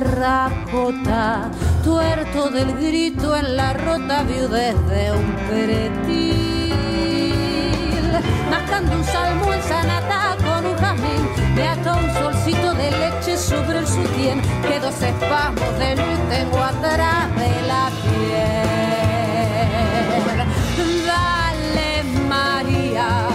terracota 0.00 1.50
tuerto 1.84 2.48
del 2.48 2.72
grito 2.74 3.36
en 3.36 3.54
la 3.56 3.74
rota 3.74 4.22
viudez 4.22 4.74
de 4.88 5.12
un 5.12 5.36
peretil. 5.48 6.72
Mascando 8.50 8.96
un 8.96 9.04
salmo 9.04 9.52
en 9.52 9.62
sanata 9.62 10.36
con 10.42 10.64
un 10.66 10.76
jazmín 10.78 11.28
me 11.54 11.68
ató 11.68 11.98
un 11.98 12.10
solcito 12.14 12.72
de 12.74 12.90
leche 12.92 13.36
sobre 13.36 13.80
el 13.80 13.86
sutién 13.86 14.40
que 14.62 14.80
dos 14.80 15.02
espasmos 15.02 15.78
de 15.78 15.96
luz 15.96 16.18
tengo 16.30 16.58
atrás 16.62 17.28
de 17.36 17.62
la 17.68 17.90
piel. 18.02 18.80
Dale 21.06 22.02
María 22.26 23.29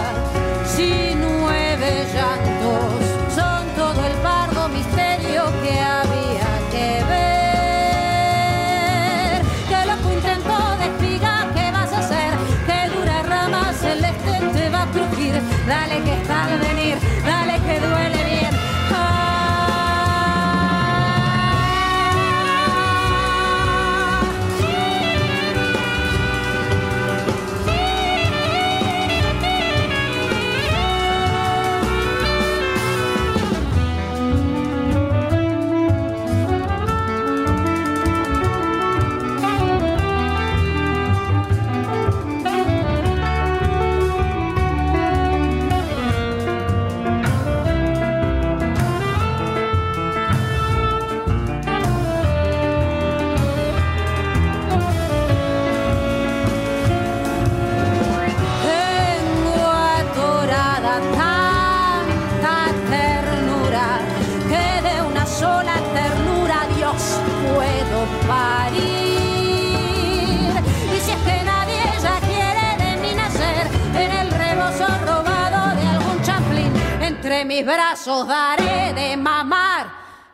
mis 77.44 77.64
brazos 77.64 78.26
daré 78.26 78.94
de 78.94 79.16
mamar 79.16 79.86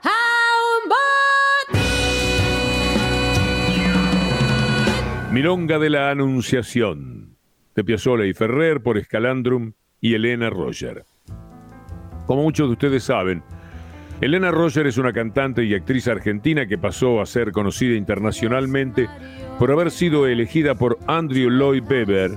a 0.05 0.19
un 0.73 0.89
botín. 0.89 1.81
Milonga 5.33 5.79
de 5.79 5.91
la 5.91 6.11
Anunciación, 6.11 7.37
de 7.75 7.85
Piazzolla 7.85 8.27
y 8.27 8.35
Ferrer 8.35 8.83
por 8.83 8.99
Escalandrum 8.99 9.73
y 10.01 10.15
Elena 10.15 10.51
Roger. 10.51 11.05
Como 12.27 12.43
muchos 12.43 12.69
de 12.69 12.73
ustedes 12.73 13.05
saben, 13.05 13.43
Elena 14.21 14.51
Roger 14.53 14.87
es 14.87 14.99
una 14.99 15.13
cantante 15.13 15.65
y 15.65 15.75
actriz 15.75 16.07
argentina 16.07 16.67
que 16.67 16.79
pasó 16.79 17.21
a 17.21 17.27
ser 17.27 17.51
conocida 17.51 17.97
internacionalmente 17.97 19.09
por 19.59 19.73
haber 19.73 19.91
sido 19.91 20.29
elegida 20.29 20.77
por 20.77 20.99
Andrew 21.09 21.51
Lloyd 21.51 21.83
Webber 21.83 22.31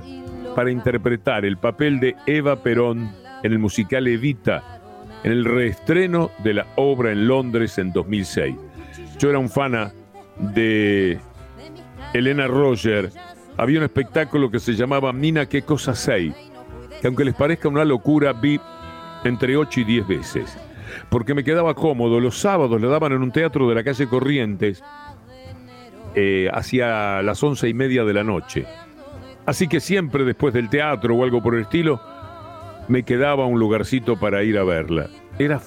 para 0.56 0.70
interpretar 0.70 1.44
el 1.44 1.58
papel 1.58 2.00
de 2.00 2.16
Eva 2.26 2.62
Perón 2.62 3.25
en 3.46 3.52
el 3.52 3.58
musical 3.58 4.06
Evita, 4.08 4.80
en 5.22 5.32
el 5.32 5.44
reestreno 5.44 6.30
de 6.42 6.54
la 6.54 6.66
obra 6.76 7.12
en 7.12 7.28
Londres 7.28 7.78
en 7.78 7.92
2006. 7.92 8.56
Yo 9.18 9.30
era 9.30 9.38
un 9.38 9.48
fana 9.48 9.92
de 10.38 11.18
Elena 12.12 12.48
Roger, 12.48 13.10
había 13.56 13.78
un 13.78 13.84
espectáculo 13.84 14.50
que 14.50 14.58
se 14.58 14.74
llamaba 14.74 15.12
Mina 15.12 15.46
qué 15.46 15.62
cosa 15.62 15.94
sei, 15.94 16.34
que 17.00 17.06
aunque 17.06 17.24
les 17.24 17.34
parezca 17.34 17.68
una 17.68 17.84
locura, 17.84 18.32
vi 18.32 18.60
entre 19.24 19.56
8 19.56 19.80
y 19.80 19.84
10 19.84 20.08
veces, 20.08 20.58
porque 21.08 21.34
me 21.34 21.44
quedaba 21.44 21.74
cómodo. 21.74 22.20
Los 22.20 22.38
sábados 22.38 22.80
le 22.80 22.88
daban 22.88 23.12
en 23.12 23.22
un 23.22 23.30
teatro 23.30 23.68
de 23.68 23.76
la 23.76 23.84
calle 23.84 24.08
Corrientes 24.08 24.82
eh, 26.14 26.50
hacia 26.52 27.22
las 27.22 27.42
once 27.42 27.68
y 27.68 27.74
media 27.74 28.04
de 28.04 28.12
la 28.12 28.24
noche. 28.24 28.66
Así 29.46 29.68
que 29.68 29.78
siempre 29.78 30.24
después 30.24 30.52
del 30.52 30.68
teatro 30.68 31.14
o 31.14 31.22
algo 31.22 31.40
por 31.40 31.54
el 31.54 31.62
estilo, 31.62 32.00
me 32.88 33.02
quedaba 33.02 33.46
un 33.46 33.58
lugarcito 33.58 34.16
para 34.16 34.42
ir 34.42 34.58
a 34.58 34.64
verla. 34.64 35.08
Era 35.38 35.60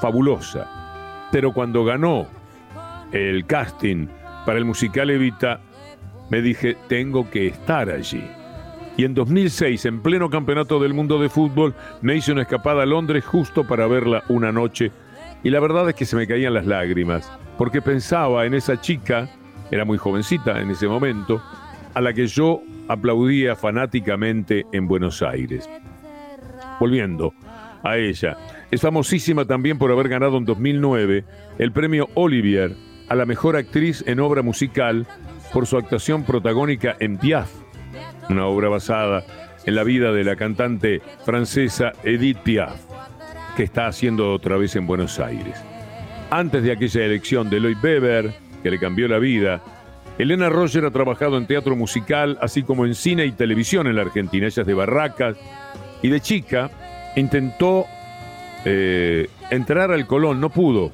fabulosa. 0.00 1.28
Pero 1.32 1.52
cuando 1.52 1.84
ganó 1.84 2.26
el 3.12 3.46
casting 3.46 4.06
para 4.46 4.58
el 4.58 4.64
musical 4.64 5.10
Evita, 5.10 5.60
me 6.30 6.42
dije, 6.42 6.76
tengo 6.88 7.28
que 7.30 7.48
estar 7.48 7.90
allí. 7.90 8.24
Y 8.96 9.04
en 9.04 9.14
2006, 9.14 9.84
en 9.86 10.00
pleno 10.00 10.30
campeonato 10.30 10.78
del 10.78 10.94
mundo 10.94 11.18
de 11.18 11.28
fútbol, 11.28 11.74
me 12.02 12.16
hice 12.16 12.32
una 12.32 12.42
escapada 12.42 12.82
a 12.82 12.86
Londres 12.86 13.24
justo 13.24 13.64
para 13.64 13.86
verla 13.86 14.22
una 14.28 14.52
noche. 14.52 14.92
Y 15.42 15.50
la 15.50 15.60
verdad 15.60 15.88
es 15.88 15.94
que 15.94 16.04
se 16.04 16.16
me 16.16 16.26
caían 16.26 16.54
las 16.54 16.66
lágrimas, 16.66 17.30
porque 17.56 17.80
pensaba 17.80 18.44
en 18.44 18.54
esa 18.54 18.80
chica, 18.80 19.28
era 19.70 19.84
muy 19.84 19.96
jovencita 19.96 20.60
en 20.60 20.70
ese 20.70 20.86
momento, 20.86 21.42
a 21.94 22.00
la 22.00 22.12
que 22.12 22.26
yo 22.26 22.60
aplaudía 22.88 23.56
fanáticamente 23.56 24.66
en 24.72 24.86
Buenos 24.86 25.22
Aires. 25.22 25.68
Volviendo 26.80 27.34
a 27.84 27.98
ella, 27.98 28.36
es 28.70 28.80
famosísima 28.80 29.44
también 29.44 29.78
por 29.78 29.92
haber 29.92 30.08
ganado 30.08 30.38
en 30.38 30.46
2009 30.46 31.24
el 31.58 31.72
premio 31.72 32.08
Olivier 32.14 32.74
a 33.08 33.14
la 33.14 33.26
mejor 33.26 33.56
actriz 33.56 34.02
en 34.06 34.18
obra 34.18 34.42
musical 34.42 35.06
por 35.52 35.66
su 35.66 35.76
actuación 35.76 36.24
protagónica 36.24 36.96
en 36.98 37.18
Piaf, 37.18 37.50
una 38.30 38.46
obra 38.46 38.70
basada 38.70 39.24
en 39.66 39.74
la 39.74 39.84
vida 39.84 40.10
de 40.12 40.24
la 40.24 40.36
cantante 40.36 41.02
francesa 41.24 41.92
Edith 42.02 42.38
Piaf, 42.38 42.80
que 43.56 43.64
está 43.64 43.86
haciendo 43.86 44.32
otra 44.32 44.56
vez 44.56 44.74
en 44.76 44.86
Buenos 44.86 45.20
Aires. 45.20 45.62
Antes 46.30 46.62
de 46.62 46.72
aquella 46.72 47.04
elección 47.04 47.50
de 47.50 47.60
Lloyd 47.60 47.76
Webber, 47.82 48.32
que 48.62 48.70
le 48.70 48.78
cambió 48.78 49.06
la 49.06 49.18
vida, 49.18 49.60
Elena 50.16 50.48
Roger 50.48 50.84
ha 50.84 50.90
trabajado 50.90 51.36
en 51.36 51.46
teatro 51.46 51.76
musical, 51.76 52.38
así 52.40 52.62
como 52.62 52.86
en 52.86 52.94
cine 52.94 53.26
y 53.26 53.32
televisión 53.32 53.86
en 53.86 53.96
la 53.96 54.02
Argentina. 54.02 54.46
Ella 54.46 54.62
es 54.62 54.66
de 54.66 54.74
Barracas 54.74 55.36
y 56.02 56.08
de 56.08 56.20
chica 56.20 56.70
intentó 57.16 57.86
eh, 58.64 59.28
entrar 59.50 59.90
al 59.90 60.06
Colón, 60.06 60.40
no 60.40 60.50
pudo, 60.50 60.90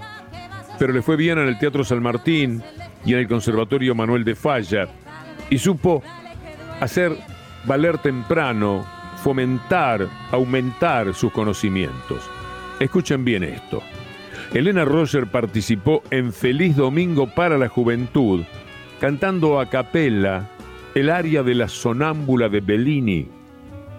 pero 0.78 0.92
le 0.92 1.02
fue 1.02 1.16
bien 1.16 1.38
en 1.38 1.48
el 1.48 1.58
Teatro 1.58 1.84
San 1.84 2.02
Martín 2.02 2.62
y 3.04 3.12
en 3.12 3.20
el 3.20 3.28
Conservatorio 3.28 3.94
Manuel 3.94 4.24
de 4.24 4.34
Falla 4.34 4.88
y 5.50 5.58
supo 5.58 6.02
hacer 6.80 7.16
valer 7.64 7.98
temprano, 7.98 8.86
fomentar, 9.22 10.06
aumentar 10.30 11.14
sus 11.14 11.32
conocimientos. 11.32 12.30
Escuchen 12.80 13.24
bien 13.24 13.44
esto. 13.44 13.82
Elena 14.52 14.84
Roger 14.84 15.26
participó 15.26 16.02
en 16.10 16.32
Feliz 16.32 16.76
Domingo 16.76 17.26
para 17.26 17.58
la 17.58 17.68
Juventud, 17.68 18.44
cantando 19.00 19.60
a 19.60 19.68
capella 19.68 20.48
el 20.94 21.10
aria 21.10 21.42
de 21.42 21.54
la 21.54 21.68
sonámbula 21.68 22.48
de 22.48 22.60
Bellini. 22.60 23.35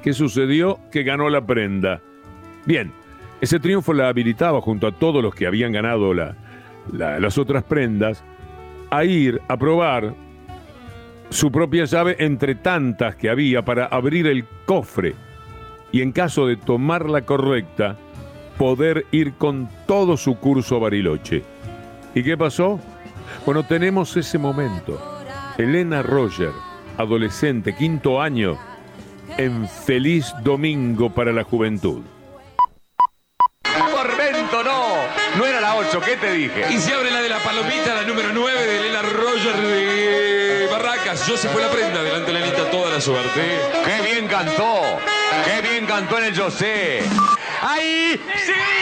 ¿Qué 0.07 0.13
sucedió? 0.13 0.79
Que 0.89 1.03
ganó 1.03 1.29
la 1.29 1.45
prenda. 1.45 1.99
Bien, 2.65 2.93
ese 3.41 3.59
triunfo 3.59 3.91
la 3.91 4.07
habilitaba 4.07 4.61
junto 4.61 4.87
a 4.87 4.93
todos 4.93 5.21
los 5.21 5.35
que 5.35 5.45
habían 5.45 5.73
ganado 5.73 6.13
las 6.13 7.37
otras 7.37 7.65
prendas 7.65 8.23
a 8.89 9.03
ir 9.03 9.41
a 9.49 9.57
probar 9.57 10.13
su 11.29 11.51
propia 11.51 11.83
llave 11.83 12.15
entre 12.19 12.55
tantas 12.55 13.17
que 13.17 13.29
había 13.29 13.65
para 13.65 13.87
abrir 13.87 14.27
el 14.27 14.45
cofre 14.65 15.13
y 15.91 16.01
en 16.01 16.13
caso 16.13 16.47
de 16.47 16.55
tomar 16.55 17.09
la 17.09 17.23
correcta, 17.23 17.97
poder 18.57 19.07
ir 19.11 19.33
con 19.33 19.67
todo 19.87 20.15
su 20.15 20.37
curso 20.37 20.77
a 20.77 20.79
Bariloche. 20.79 21.43
¿Y 22.15 22.23
qué 22.23 22.37
pasó? 22.37 22.79
Bueno, 23.45 23.63
tenemos 23.63 24.15
ese 24.15 24.37
momento. 24.37 25.01
Elena 25.57 26.01
Roger, 26.01 26.51
adolescente, 26.97 27.75
quinto 27.75 28.21
año, 28.21 28.57
en 29.37 29.67
Feliz 29.67 30.33
Domingo 30.43 31.09
para 31.09 31.31
la 31.31 31.43
Juventud. 31.43 32.01
Tormento, 33.63 34.63
no. 34.63 34.87
No 35.37 35.45
era 35.45 35.59
la 35.59 35.75
8, 35.75 36.01
¿qué 36.01 36.17
te 36.17 36.31
dije? 36.31 36.65
Y 36.71 36.77
se 36.77 36.93
abre 36.93 37.11
la 37.11 37.21
de 37.21 37.29
la 37.29 37.39
palomita, 37.39 37.95
la 37.95 38.03
número 38.03 38.29
9 38.33 38.65
de 38.65 38.79
Elena 38.79 39.01
Roger 39.01 39.55
de 39.55 40.67
Barracas. 40.71 41.27
Yo 41.27 41.37
se 41.37 41.49
fue 41.49 41.61
la 41.61 41.69
prenda 41.69 42.01
delante 42.03 42.31
de 42.31 42.39
Lenita 42.39 42.69
toda 42.71 42.91
la 42.91 43.01
suerte. 43.01 43.59
¡Qué 43.85 44.11
bien 44.11 44.27
cantó! 44.27 44.81
¡Qué 45.45 45.67
bien 45.67 45.85
cantó 45.85 46.17
en 46.19 46.25
el 46.25 46.33
Yo 46.33 46.49
sé! 46.51 47.01
¡Ahí! 47.61 48.19
¡Sí! 48.45 48.76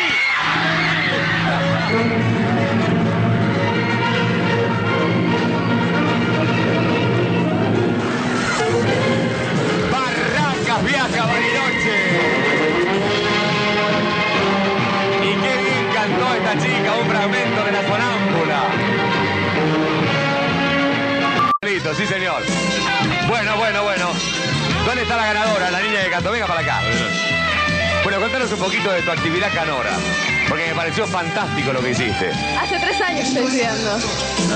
Venga 26.24 26.47
para 26.47 26.61
acá. 26.61 26.82
Bueno, 28.03 28.20
contanos 28.20 28.51
un 28.51 28.59
poquito 28.59 28.91
de 28.91 29.01
tu 29.01 29.11
actividad 29.11 29.51
canora, 29.53 29.91
porque 30.47 30.68
me 30.68 30.76
pareció 30.76 31.07
fantástico 31.07 31.74
lo 31.74 31.82
que 31.82 31.91
hiciste. 31.91 32.32
Hace 32.61 32.80
tres 32.80 33.01
años 33.01 33.28
estoy 33.28 33.43
estudiando 33.43 33.99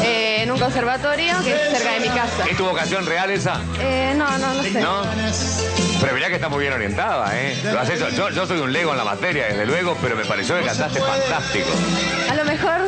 eh, 0.03 0.43
en 0.43 0.51
un 0.51 0.60
conservatorio 0.60 1.34
que 1.43 1.53
es 1.53 1.78
cerca 1.78 1.93
de 1.93 1.99
mi 1.99 2.10
casa. 2.10 2.45
¿Es 2.49 2.57
tu 2.57 2.66
vocación 2.66 3.05
real 3.05 3.30
esa? 3.32 3.60
Eh, 3.80 4.14
no, 4.16 4.38
no, 4.38 4.53
no 4.53 4.64
sé. 4.64 4.80
¿No? 4.80 5.01
Pero 5.99 6.14
mirá 6.14 6.30
que 6.30 6.36
está 6.36 6.47
muy 6.47 6.60
bien 6.62 6.74
orientada, 6.74 7.32
¿eh? 7.38 7.60
Lo 7.64 7.80
has 7.80 7.89
hecho. 7.89 8.10
Yo, 8.10 8.30
yo 8.30 8.45
soy 8.45 8.60
un 8.60 8.72
lego 8.72 8.91
en 8.91 8.97
la 8.97 9.03
materia, 9.03 9.47
desde 9.47 9.66
luego, 9.66 9.97
pero 10.01 10.16
me 10.16 10.26
pareció 10.26 10.57
que 10.57 10.66
cantaste 10.66 10.99
fantástico. 10.99 11.70
A 12.30 12.36
lo 12.36 12.45
mejor. 12.45 12.82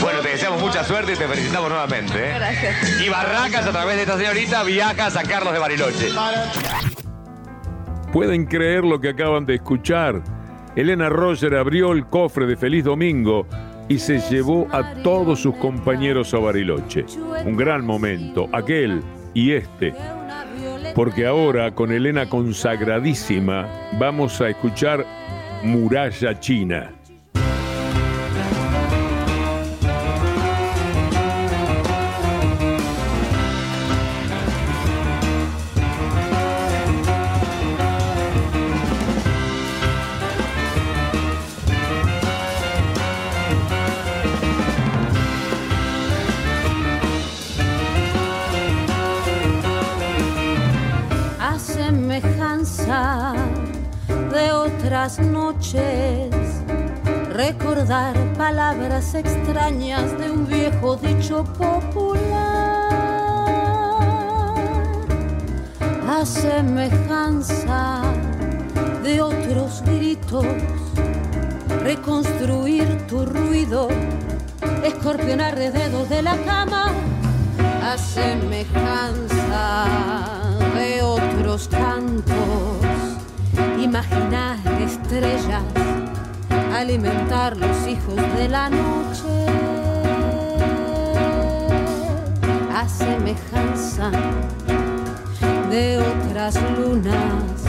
Bueno, 0.00 0.20
te 0.20 0.28
deseamos 0.28 0.60
mucha 0.60 0.84
suerte 0.84 1.14
y 1.14 1.16
te 1.16 1.26
felicitamos 1.26 1.68
nuevamente, 1.70 2.30
¿eh? 2.30 2.34
Gracias. 2.34 3.00
Y 3.00 3.08
Barracas, 3.08 3.66
a 3.66 3.70
través 3.72 3.96
de 3.96 4.02
esta 4.02 4.16
señorita, 4.18 4.62
viaja 4.62 5.06
a 5.06 5.10
San 5.10 5.26
Carlos 5.26 5.52
de 5.52 5.58
Bariloche. 5.58 6.10
¿Pueden 8.12 8.44
creer 8.44 8.84
lo 8.84 9.00
que 9.00 9.08
acaban 9.08 9.46
de 9.46 9.54
escuchar? 9.54 10.22
Elena 10.76 11.08
Roger 11.08 11.54
abrió 11.54 11.92
el 11.92 12.04
cofre 12.04 12.44
de 12.44 12.56
Feliz 12.56 12.84
Domingo 12.84 13.46
y 13.88 13.98
se 13.98 14.20
llevó 14.20 14.68
a 14.70 15.02
todos 15.02 15.40
sus 15.40 15.56
compañeros 15.56 16.34
a 16.34 16.38
Bariloche. 16.38 17.06
Un 17.46 17.56
gran 17.56 17.86
momento, 17.86 18.50
aquel 18.52 19.02
y 19.32 19.52
este. 19.52 19.94
Porque 20.94 21.26
ahora, 21.26 21.74
con 21.74 21.90
Elena 21.90 22.28
consagradísima, 22.28 23.66
vamos 23.98 24.42
a 24.42 24.50
escuchar 24.50 25.06
Muralla 25.62 26.38
China. 26.38 26.90
Semejanza 51.72 53.32
de 54.32 54.52
otras 54.52 55.18
noches, 55.18 56.30
recordar 57.32 58.14
palabras 58.34 59.14
extrañas 59.14 60.18
de 60.18 60.30
un 60.30 60.46
viejo 60.46 60.96
dicho 60.96 61.44
popular, 61.44 62.20
a 66.08 66.26
semejanza 66.26 68.02
de 69.02 69.22
otros 69.22 69.82
gritos, 69.86 70.46
reconstruir 71.82 73.06
tu 73.06 73.24
ruido, 73.24 73.88
escorpión 74.84 75.40
alrededor 75.40 76.06
de 76.08 76.22
la 76.22 76.36
cama. 76.44 76.92
A 77.82 77.98
semejanza 77.98 79.22
de 80.74 81.02
otros 81.02 81.68
cantos, 81.68 82.86
imaginar 83.80 84.58
estrellas, 84.82 85.62
alimentar 86.74 87.56
los 87.56 87.86
hijos 87.86 88.16
de 88.36 88.48
la 88.48 88.70
noche, 88.70 89.46
a 92.74 92.88
semejanza 92.88 94.10
de 95.70 95.98
otras 95.98 96.58
lunas, 96.76 97.62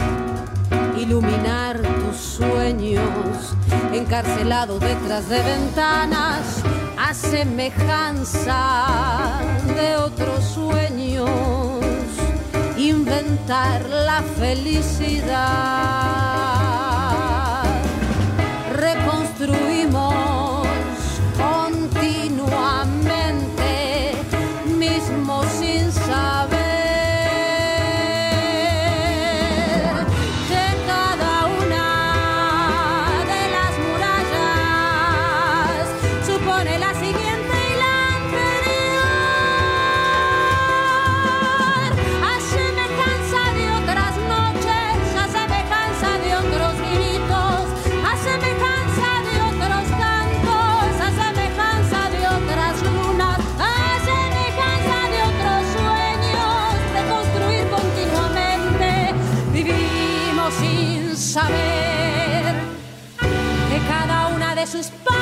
iluminar 0.98 1.80
tus 1.80 2.16
sueños, 2.16 3.54
encarcelado 3.92 4.78
detrás 4.78 5.28
de 5.28 5.42
ventanas, 5.42 6.62
a 6.98 7.14
semejanza 7.14 8.60
de 9.76 9.96
otros 9.96 10.44
sueños, 10.44 11.63
inventar 13.04 13.84
la 13.90 14.22
felicidad. 14.38 15.34
Reconstruimos 18.72 20.23
sus 64.66 64.86
partes 64.86 65.13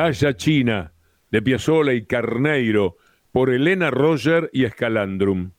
Muralla 0.00 0.34
China, 0.34 0.94
de 1.30 1.42
Piazzolla 1.42 1.92
y 1.92 2.06
Carneiro, 2.06 2.96
por 3.32 3.50
Elena 3.50 3.90
Roger 3.90 4.48
y 4.50 4.64
Escalandrum. 4.64 5.50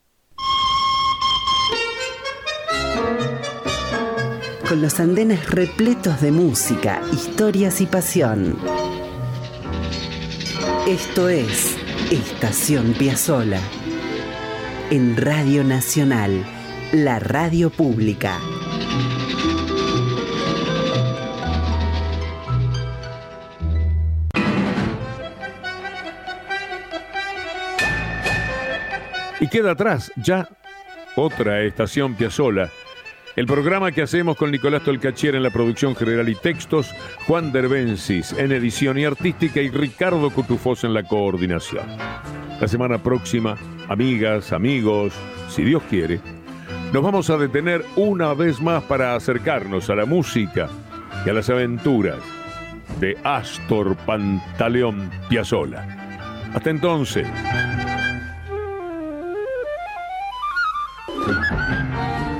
Con 4.67 4.81
los 4.81 4.99
andenes 4.99 5.47
repletos 5.51 6.21
de 6.21 6.31
música, 6.31 7.03
historias 7.13 7.81
y 7.81 7.85
pasión. 7.85 8.57
Esto 10.87 11.29
es 11.29 11.77
Estación 12.11 12.93
Piazzola. 12.93 13.59
En 14.89 15.17
Radio 15.17 15.63
Nacional, 15.63 16.43
la 16.93 17.19
radio 17.19 17.69
pública. 17.69 18.39
Y 29.41 29.47
queda 29.47 29.71
atrás 29.71 30.11
ya 30.15 30.47
otra 31.15 31.61
estación 31.63 32.13
Piazzola. 32.13 32.69
El 33.35 33.47
programa 33.47 33.91
que 33.91 34.03
hacemos 34.03 34.37
con 34.37 34.51
Nicolás 34.51 34.83
Tolcachier 34.83 35.33
en 35.35 35.41
la 35.41 35.49
producción 35.49 35.95
general 35.95 36.29
y 36.29 36.35
textos, 36.35 36.93
Juan 37.25 37.51
Derbensis 37.51 38.33
en 38.33 38.51
edición 38.51 38.99
y 38.99 39.05
artística 39.05 39.59
y 39.59 39.69
Ricardo 39.69 40.29
Cutufós 40.29 40.83
en 40.83 40.93
la 40.93 41.03
coordinación. 41.03 41.85
La 42.59 42.67
semana 42.67 43.01
próxima, 43.01 43.57
amigas, 43.89 44.53
amigos, 44.53 45.13
si 45.49 45.63
Dios 45.63 45.81
quiere, 45.89 46.19
nos 46.93 47.01
vamos 47.01 47.31
a 47.31 47.37
detener 47.37 47.83
una 47.95 48.35
vez 48.35 48.61
más 48.61 48.83
para 48.83 49.15
acercarnos 49.15 49.89
a 49.89 49.95
la 49.95 50.05
música 50.05 50.69
y 51.25 51.29
a 51.29 51.33
las 51.33 51.49
aventuras 51.49 52.19
de 52.99 53.17
Astor 53.23 53.95
Pantaleón 54.05 55.09
Piazzola. 55.29 55.87
Hasta 56.53 56.69
entonces. 56.69 57.25
Thank 61.24 62.26
you. 62.26 62.30